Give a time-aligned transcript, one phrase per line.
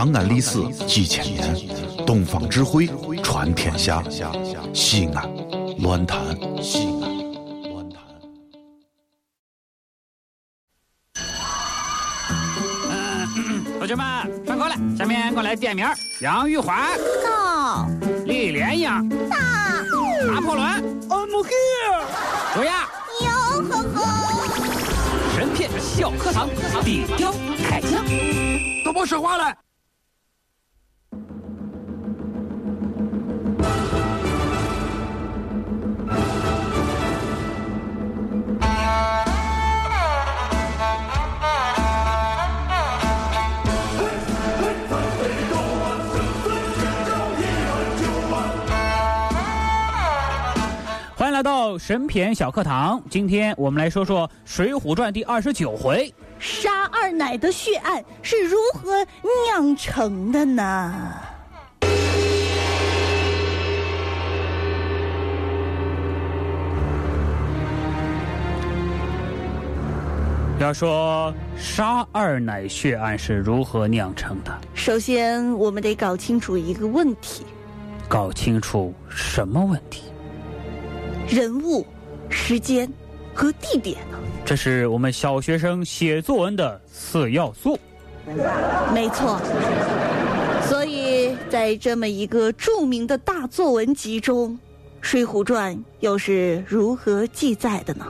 [0.00, 1.54] 长安历史几千年，
[2.06, 2.88] 东方智慧
[3.22, 4.02] 传天下。
[4.72, 5.30] 西安，
[5.80, 6.18] 乱谈
[6.62, 7.18] 西安，
[7.70, 8.02] 乱谈。
[13.78, 14.06] 同学们
[14.46, 15.86] 上课了，下面我来点名：
[16.22, 17.86] 杨玉环、到
[18.24, 18.88] 李莲英、
[19.28, 19.36] 到
[20.26, 20.66] 拿破仑、
[21.10, 22.54] I'm here。
[22.54, 22.88] 卓雅。
[23.20, 23.28] 哟
[23.68, 24.00] 呵呵，
[25.36, 26.48] 神片小课堂，
[26.82, 27.34] 底雕
[27.68, 28.02] 开讲。
[28.82, 29.54] 都别说话了。
[51.40, 56.12] 来到神片小课堂，今天我们来说说《水浒传》第二十九回。
[56.38, 58.90] 杀二奶的血案是如何
[59.46, 61.14] 酿成的呢？
[70.58, 77.46] 要说杀二奶血案是如何酿成的，首先，我们得搞清楚一个问题：
[78.10, 80.02] 搞清楚什么问题？
[81.30, 81.86] 人物、
[82.28, 82.92] 时间
[83.32, 83.98] 和地点。
[84.44, 87.78] 这是我们小学生写作文的四要素。
[88.92, 89.40] 没错。
[90.68, 94.50] 所以在这么一个著名的大作文集中，
[95.00, 98.06] 《水浒传》又是如何记载的呢？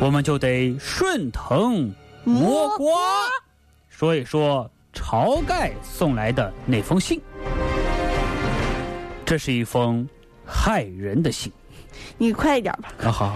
[0.00, 2.92] 我们就得顺藤摸瓜，
[3.88, 7.20] 说一说晁盖送来的那封信。
[9.24, 10.08] 这是一封
[10.44, 11.52] 害人的信。
[12.18, 12.92] 你快一点吧。
[13.04, 13.34] 啊，好。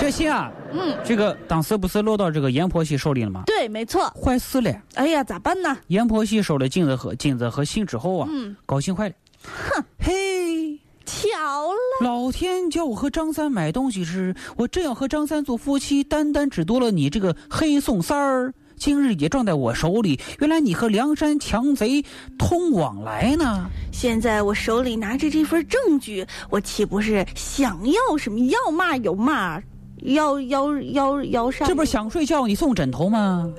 [0.00, 3.42] 这信啊，嗯，这个当时不是落到这个阎婆惜手里了吗？
[3.46, 4.08] 对，没错。
[4.10, 4.74] 坏事了！
[4.94, 5.76] 哎呀，咋办呢？
[5.88, 9.14] 阎婆惜收了金子和金子和信之后啊，嗯，高兴坏了。
[9.42, 11.28] 哼，嘿，巧
[11.72, 20.18] 了，老天叫我和张三买东西时，我正要和张三做夫妻，单单只多了你这个黑宋三儿，今日也撞在我手里。
[20.38, 22.04] 原来你和梁山强贼
[22.38, 23.68] 通往来呢。
[23.92, 29.60] 现在我手里拿着这份证据，我岂不是想要什么要嘛有嘛，
[30.02, 31.66] 要要要要啥？
[31.66, 33.50] 这不是想睡觉你送枕头吗？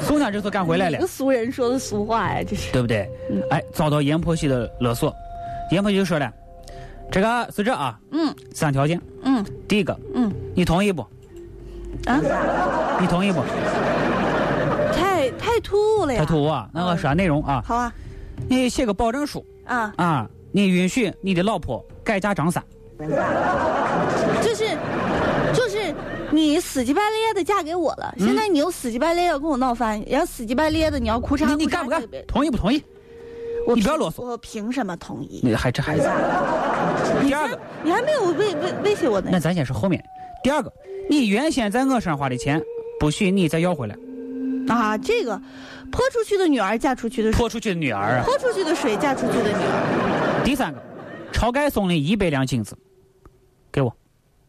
[0.00, 2.72] 宋家这次干回来了俗人说的俗话呀，这是。
[2.72, 3.08] 对不对？
[3.50, 5.14] 哎，遭到阎婆惜的勒索，
[5.70, 6.32] 阎婆惜就说了，
[7.10, 9.00] 这个是这啊，嗯三条件。
[9.22, 11.06] 嗯第一个，嗯你同意不？
[12.06, 12.20] 啊，
[13.00, 13.42] 你同意不？
[14.92, 16.20] 太太突兀了呀。
[16.20, 16.68] 太突兀啊！
[16.72, 17.62] 那个啥内容啊？
[17.66, 17.92] 好啊
[18.48, 22.62] 你写个保证书啊，啊，你允许你的老婆改嫁张三。
[24.42, 24.64] 就是
[25.54, 25.94] 就是
[26.30, 32.02] 你死乞白咧的嫁给我了，现在你又死乞白咧要跟我闹翻，然后死乞白咧的你要哭嚓，你你干不干？
[32.26, 32.82] 同意不同意？
[33.66, 35.40] 我你不要啰嗦我凭什么同意？
[35.42, 36.02] 你还这孩子。
[37.22, 39.38] 第二个，你还没有威威威胁我呢那。
[39.38, 40.02] 咱先说后面。
[40.42, 40.72] 第二个，
[41.08, 42.62] 你原先在我身上花的钱，
[42.98, 43.96] 不许你再要回来。
[44.68, 45.40] 啊，这个
[45.90, 48.22] 泼出去的女儿嫁出去的水，泼出去的女儿啊。
[48.24, 50.42] 泼出去的水嫁出去的女儿。
[50.44, 50.80] 第三个，
[51.32, 52.76] 晁盖送了一百两金子，
[53.72, 53.94] 给我，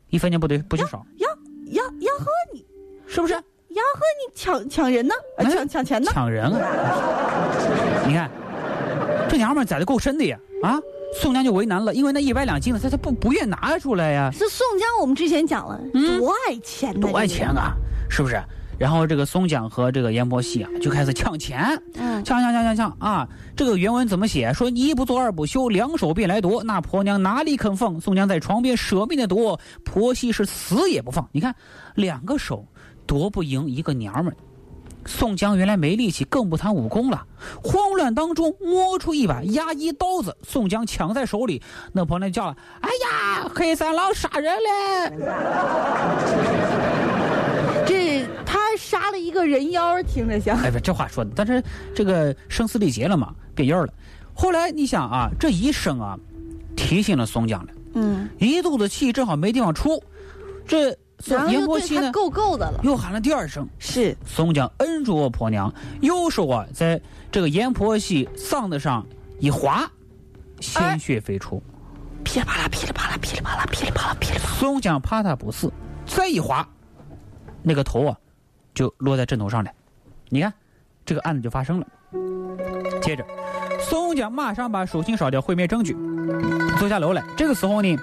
[0.09, 1.30] 一分钱不得不许少，要
[1.72, 2.66] 要要和你
[3.07, 3.34] 是不是？
[3.34, 5.13] 要和你抢抢人呢？
[5.50, 6.12] 抢抢钱呢？
[6.13, 7.47] 抢人啊！
[8.06, 8.30] 你看，
[9.30, 10.38] 这娘们儿栽的够深的呀！
[10.62, 10.78] 啊，
[11.19, 17.73] 宋江就为难了，因为那一百两金子，他他不不愿拿出来呀，这宋江我们之前讲了，嗯多爱钱，多爱钱啊，
[18.09, 18.41] 是不是？
[18.79, 23.29] 然后这个宋江和这个阎婆惜啊，就开始抢钱，嗯，抢抢抢抢抢啊！
[23.55, 24.51] 这个原文怎么写？
[24.53, 26.63] 说一不做二不休，两手便来夺。
[26.63, 28.01] 那婆娘哪里肯放？
[28.01, 31.29] 宋江在床边舍命的夺，婆媳是死也不放。
[31.31, 31.53] 你看，
[31.94, 32.66] 两个手
[33.05, 34.35] 夺不赢一个娘们儿。
[35.06, 37.25] 宋江原来没力气，更不谈武功了。
[37.63, 41.62] 慌乱当中摸出一把压衣刀子，宋江抢在手里。
[41.91, 45.12] 那婆娘叫了：“哎呀，黑三郎杀人了！”
[47.85, 50.57] 这他杀了一个人妖，听着像。
[50.59, 51.62] 哎，不，这话说的，但是
[51.95, 53.88] 这个声嘶力竭了嘛，变音了。
[54.33, 56.18] 后来你想啊，这一声啊，
[56.75, 60.01] 提醒了宋江了，嗯，一肚子气正好没地方出，
[60.65, 62.79] 这宋然后阎又对他婆惜呢够够的了。
[62.83, 67.00] 又喊了第二声，是，宋江摁住我婆娘，右手啊在
[67.31, 69.06] 这个阎婆惜嗓子上
[69.39, 69.89] 一划，
[70.59, 71.62] 鲜血飞出。
[72.23, 74.56] 噼里啪啦，噼里啪啦，噼里啪啦，噼里啪啦，噼里啪啦。
[74.59, 75.71] 宋江怕他不死，
[76.06, 76.68] 再一划，
[77.63, 78.15] 那个头啊
[78.74, 79.71] 就落在枕头上了。
[80.29, 80.53] 你看，
[81.06, 81.88] 这个案子就发生了。
[83.01, 83.25] 接着，
[83.79, 85.97] 宋江马上把书信烧掉，毁灭证据，
[86.79, 87.24] 走下楼来。
[87.35, 87.97] 这个时候呢，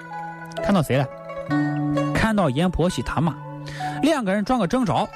[0.61, 1.07] 看到谁了？
[2.29, 3.35] 看到阎婆惜他妈。
[4.03, 5.09] 两个人撞个正着，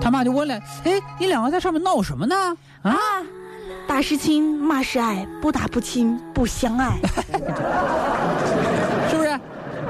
[0.00, 2.34] 他妈就问了：“哎，你两个在上面闹什么呢？”
[2.80, 2.96] 啊，
[3.86, 6.96] 打是亲，骂是爱，不打不亲，不相爱，
[9.10, 9.38] 是不是？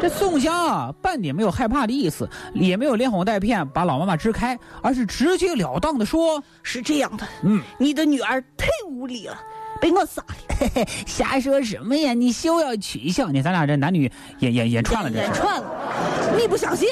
[0.00, 9.36] 这宋江啊，半点没有害怕的意思，也没有连哄带骗把老妈妈支开，而是直截了当的说：“是这样的，嗯，你的女儿太无理了，
[9.80, 10.84] 被我杀了。
[11.06, 12.14] 瞎说什么呀？
[12.14, 15.10] 你休要取笑，你咱俩这男女演演演串了。
[15.10, 16.88] 演串了，你不相信？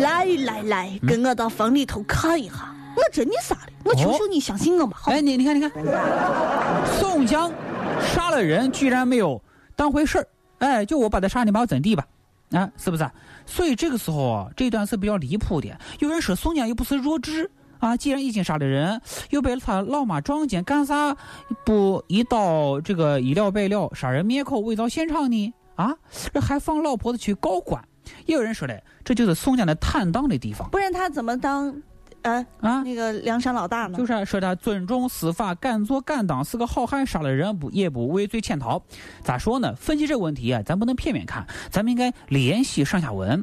[0.00, 4.96] 来来来，跟我到房里头看一下，我真的杀了，我求求你相信我嘛！
[4.96, 5.70] 好哎，你你看你看，
[6.98, 7.52] 宋江
[8.00, 9.42] 杀了人，居然没有
[9.74, 10.26] 当回事儿。
[10.58, 12.06] 哎，就我把他杀，你把我怎地吧？
[12.52, 13.02] 啊，是不是？
[13.02, 13.12] 啊
[13.46, 15.68] 所以这个时候啊，这段是比较离谱的。
[15.98, 17.50] 有人说宋江又不是弱智
[17.80, 19.00] 啊，既然已经杀了人，
[19.30, 21.16] 又被他老妈撞见，干啥
[21.64, 25.52] 不一刀这个一了百了，杀人灭口，伪造现场呢？
[25.74, 25.94] 啊，
[26.32, 27.82] 这还放老婆子去告官？
[28.26, 30.68] 也有人说嘞，这就是宋江的坦荡的地方。
[30.70, 31.74] 不然他怎么当，
[32.22, 33.96] 呃啊，那个梁山老大呢？
[33.96, 38.82] 就是说他尊重司法，敢做敢当，是个好汉，杀了人不也不畏罪潜逃。
[39.22, 39.74] 咋说呢？
[39.74, 43.42] 分析这个问题啊，咱不能片面看，咱们应该联系上下文。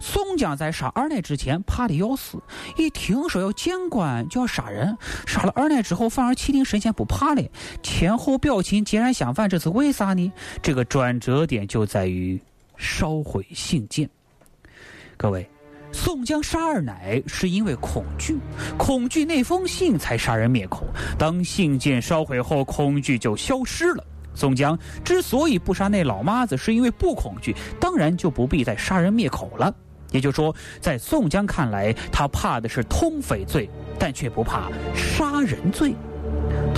[0.00, 2.42] 宋江在杀二奶之前怕的要死，
[2.76, 4.96] 一听说要见官就要杀人，
[5.26, 7.42] 杀了二奶之后反而气定神闲不怕了，
[7.82, 10.32] 前后表情截然相反，这是为啥呢？
[10.62, 12.40] 这个转折点就在于
[12.76, 14.08] 烧毁信件。
[15.16, 15.48] 各位。
[15.96, 18.36] 宋江杀二奶是因为恐惧，
[18.76, 20.84] 恐惧那封信才杀人灭口。
[21.16, 24.04] 当信件烧毁后，恐惧就消失了。
[24.34, 29.74] 宋江之所以不杀那老妈子，是因为不恐惧，当然就不必再杀人灭口了。
[30.10, 35.94] 也就是说，在宋江看来，他怕的是通匪罪，但却不怕杀人罪。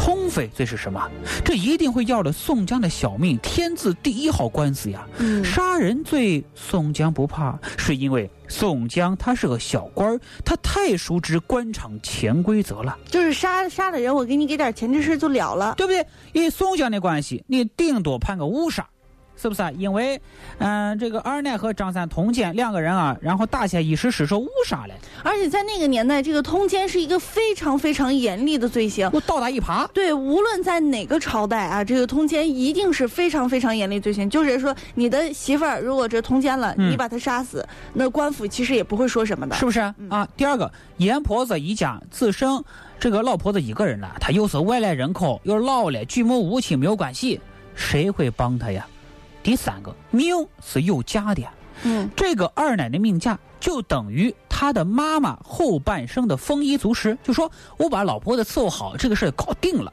[0.06, 1.10] 通匪罪是什么？
[1.44, 5.04] 这一定会要了宋江的小命，天字第一号官司呀！
[5.18, 15.74] 嗯杀人罪，宋江不怕，是因为宋江他是个小官儿，他太熟知官场潜规则了，就是杀杀了人，我给你给点钱，这事就了了。
[15.76, 16.06] 对不对？
[16.32, 18.88] 因为宋江的关系，你顶多判个误杀，
[19.36, 19.70] 是不是啊？
[19.72, 20.20] 因为，
[20.58, 29.08] 嗯、这个二奶和张三通奸两个人啊，然后打起来一时失手误杀了，而且在那个年代，这个通奸是一个非常非常严厉的罪行。
[29.12, 29.86] 我倒打一耙。
[29.92, 34.28] 对，无论在哪个朝代啊，这个通奸一定是非常非常严厉罪行。
[34.30, 39.54] 就是说，你的媳妇儿如果这通奸了，嗯你把她杀死，那官府其实也不会说什么的。
[39.56, 40.26] 是不是啊？
[40.36, 42.62] 第二个，阎婆子一家只剩
[42.98, 47.40] 这个老婆子一个人了，她又是外来人口，又老了，举目无亲，没有关系，
[47.74, 48.86] 谁会帮她呀？
[49.46, 51.44] 第三个，命是有价的，
[51.84, 59.92] 嗯，这个二奶奶命价就等于她的妈妈后半生的丰衣足食，就说我把老婆子伺候好，这个事儿搞定了。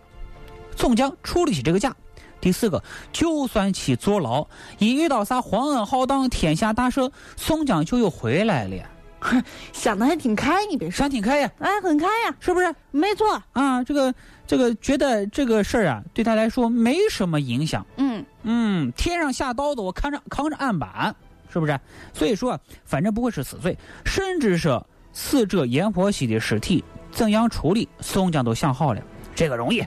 [0.75, 1.95] 宋江出得起这个价。
[2.41, 4.47] 第四个，就算去坐牢，
[4.79, 8.83] 一遇到啥皇恩浩荡、天下大赦，宋江就又回来了。
[9.71, 13.41] 想的还挺开，你别说，想挺开呀，哎，很开呀，是不是没错。
[13.53, 13.81] 啊？
[13.83, 14.13] 这个
[14.45, 17.85] 这个觉得这个事儿啊，对他来说没什么影响。
[17.95, 18.12] 嗯，
[18.43, 21.15] 嗯，天上下刀子，我扛着扛着案板，
[21.51, 21.79] 是不是？
[22.13, 24.81] 所以说啊，反正不会是死罪，甚至是
[25.11, 29.01] 死者阎婆惜的尸体怎样处理，宋江都想好了。
[29.35, 29.83] 这个容易，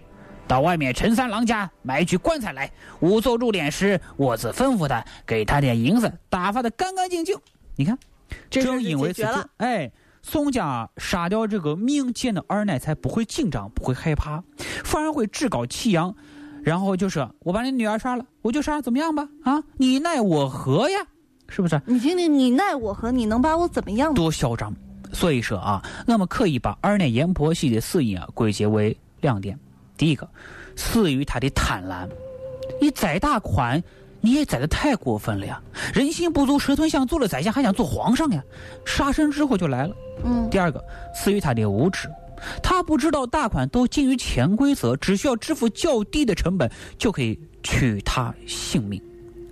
[0.49, 7.37] 到外面陈三郎家买一具棺材来，仵作入殓时，我自吩咐他给他点银子，打发的干干净净。
[7.77, 7.99] 你看，
[8.49, 9.25] 正因为此。
[9.59, 9.91] 哎，
[10.23, 14.43] 宋江杀掉这个命贱的二奶，才不会紧张，不会害怕，
[14.85, 16.15] 反而会趾高气扬，
[16.67, 19.29] 然后就是：“我把你女儿杀了，我就杀，怎么样吧？
[19.45, 20.99] 啊，你奈我何呀？
[21.47, 21.81] 是不是？
[21.87, 23.13] 你听听，你奈我何？
[23.13, 24.13] 你能把我怎么样？
[24.13, 24.75] 多嚣张！
[25.13, 29.57] 所以说啊，我们可以把二奶阎婆惜的死因啊归结为两点：
[29.97, 30.29] 第一个，
[30.75, 32.09] 死于他的贪婪，
[32.81, 33.81] 你宰大款。
[34.21, 35.63] 你也宰的太过分了呀！
[35.95, 38.43] 人心不足蛇吞象，做了宰相还想做皇上呀？
[38.85, 39.95] 杀身之祸就来了。
[40.25, 42.09] 嗯，第二个，死于他的无知，
[42.63, 49.01] 他不知道大款都基于潜规则，只需要支付较低的成本就可以取他性命。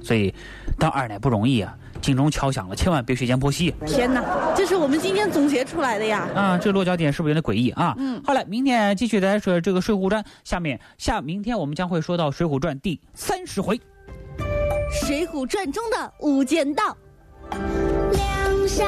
[0.03, 0.35] 所以，
[0.79, 1.75] 当二奶不容易啊！
[2.03, 4.23] 警钟敲响了，千万别学阎婆惜天哪，
[4.55, 6.29] 这是我们今天总结出来的呀。
[6.35, 6.59] 啊！
[6.59, 7.95] 这落脚点是不是有点诡异啊？
[7.97, 13.79] 嗯好了，明天继续来说这个《水浒传》，下面下明天我们将会说到《水浒传》第三十回。
[14.93, 16.95] 《水浒传》中的无间道，
[17.51, 18.87] 梁山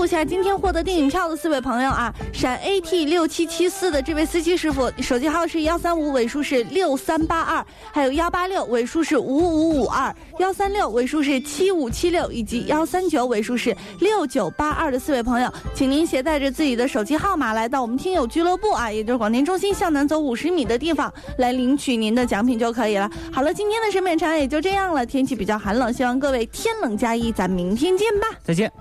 [0.00, 23.10] 布一下今天获得电影票的四位朋友啊，陕 AT 六七七四的这位司机师傅，手机号是幺三五尾数是六三八二，还有幺八六尾数是五五五二，幺三六尾数是七五七六，以及幺三九尾数是六九八二的四位朋友，请您携带着自己的手机号码来到我们听友俱乐部啊，也就是广电中心向南走五十米的地方来领取您的奖品就可以了。
[23.30, 28.28] 好了，今天的审美长也就这样了，天气比较寒冷，希望各位天冷加衣，咱明天见吧。
[28.42, 28.72] 再见。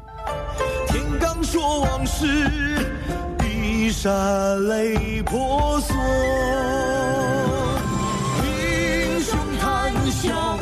[1.77, 2.25] 往事，
[3.37, 4.11] 碧山
[4.67, 5.95] 泪婆娑。
[8.43, 10.58] 英雄谈笑，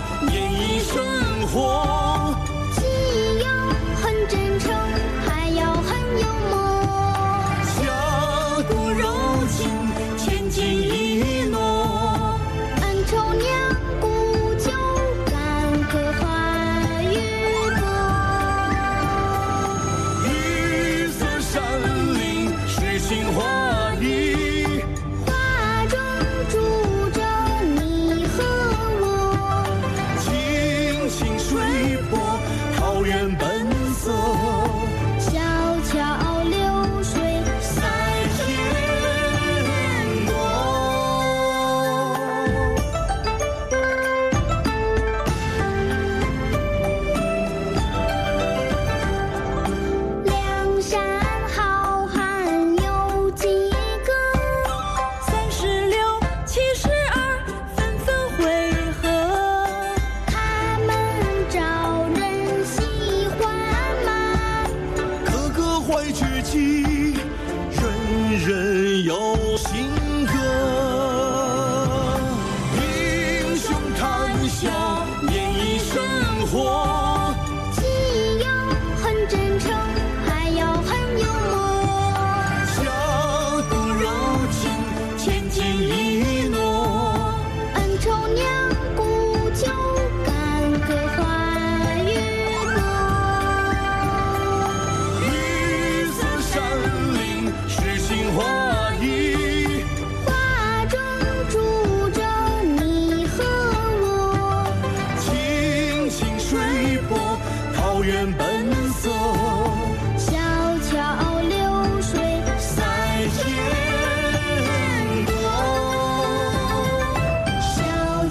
[74.47, 74.71] 谈笑，
[75.29, 76.86] 演绎生活。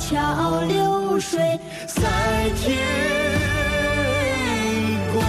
[0.08, 1.58] 桥流水。
[1.88, 2.02] 在
[2.56, 2.78] 天
[5.12, 5.22] 国。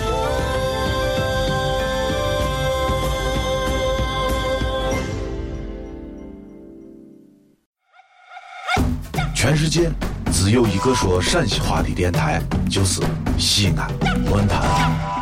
[9.34, 9.90] 全世界
[10.32, 13.02] 只有一个说陕西话的电台，就是
[13.38, 13.90] 西安
[14.30, 15.17] 论坛。